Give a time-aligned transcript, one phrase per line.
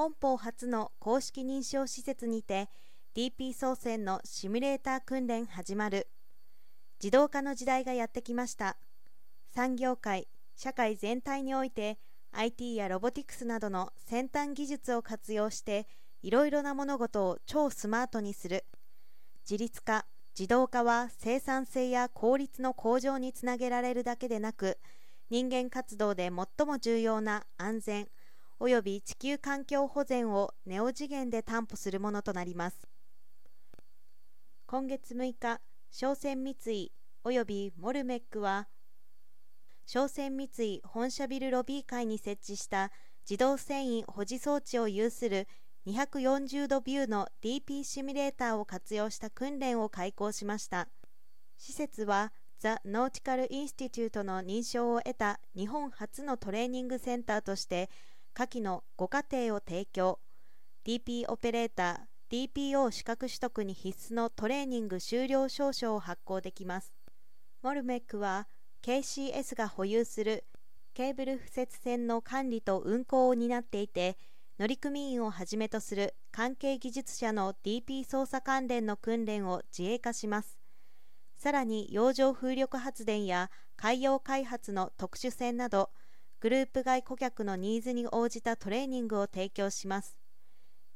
[0.00, 2.70] 本邦初の公式認証施設にて
[3.14, 6.08] DP 操船のシミュレーター訓練始まる。
[7.02, 8.78] 自動化の時代がやってきました。
[9.54, 10.26] 産業界
[10.56, 11.98] 社会全体において
[12.32, 15.86] IT やロボティクスなどの先端技術を活用して
[16.22, 18.64] いろいろな物事を超スマートにする。
[19.42, 24.78] 自立化自動化は生産性や効率の向上につなげられるだけでなく
[25.28, 28.08] 人間活動で最も重要な安全
[28.60, 32.88] 及び地球環境保全をネオ次元で担保するものとなります。
[34.66, 35.60] 今月6日
[35.90, 36.92] 商船三井
[37.24, 38.68] 及びモルメックは
[39.86, 42.92] 商船三井本社ビルロビー階に設置した
[43.28, 45.48] 自動繊維保持装置を有する
[45.86, 50.88] 240度ビューの DP シミュレーターを活用した訓練を開講しました。
[51.56, 57.88] 施設は The Nautical Institute の認証を得た日本初のトレーニングセンターとして
[58.32, 60.20] 下記の5課程を提供。
[60.86, 66.92] DP オペレーター DPO 資格取得に必須のトレーニング修了証書を発行できます。
[67.62, 68.46] モルメックは
[68.82, 70.44] KCS が保有する
[70.94, 74.16] ケーブル敷設船の管理と運航を担っていて
[74.58, 80.56] 乗組員をはじめとする関係技術者の DP 操作関連の訓練を自営化します。
[81.36, 85.90] さらに洋上風力発電や海洋開発の特殊船など
[86.40, 90.18] グループ外顧客のニーズに応じたトレーニングを提供します。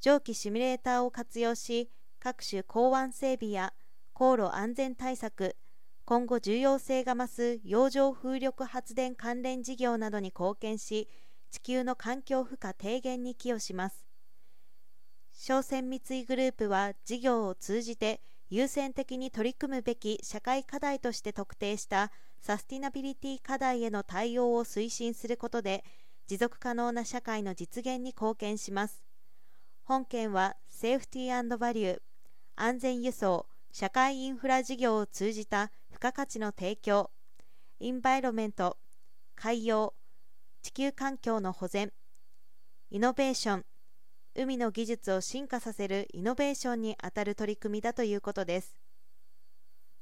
[0.00, 3.74] 蒸気シミュレーターを活用し各種港湾整備や
[4.14, 5.56] 航路安全対策
[6.06, 11.08] 今後重要性が増す洋上風力発電関連事業などに貢献し
[11.50, 14.06] 地球の環境負荷低減に寄与します。
[15.34, 25.84] 商船三井グループは事業を通じて優先的に取り組むべき社会課題として特定したサスティナビリティ課題への対応を推進することで
[26.26, 29.04] 持続可能な社会の実現に貢献します。
[29.84, 32.00] 本件はセーフティーバリュー
[32.56, 37.10] 安全輸送社会インフラ事業を通じた付加価値の提供
[37.78, 38.78] インバイロメント
[39.34, 39.94] 海洋
[40.62, 41.92] 地球環境の保全
[42.90, 43.64] イノベーション
[44.34, 48.85] 海の技術を進化させるイノベーションにあたる取り組みだということです。